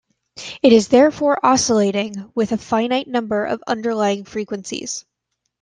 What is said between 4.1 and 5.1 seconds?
frequencies.